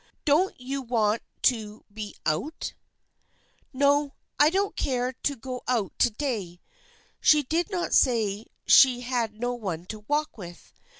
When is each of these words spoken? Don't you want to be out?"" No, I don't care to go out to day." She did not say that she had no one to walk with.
Don't 0.25 0.59
you 0.59 0.81
want 0.81 1.21
to 1.43 1.85
be 1.93 2.15
out?"" 2.25 2.73
No, 3.71 4.15
I 4.39 4.49
don't 4.49 4.75
care 4.75 5.13
to 5.21 5.35
go 5.35 5.61
out 5.67 5.93
to 5.99 6.09
day." 6.09 6.59
She 7.19 7.43
did 7.43 7.69
not 7.69 7.93
say 7.93 8.37
that 8.45 8.49
she 8.65 9.01
had 9.01 9.39
no 9.39 9.53
one 9.53 9.85
to 9.85 9.99
walk 10.07 10.39
with. 10.39 10.73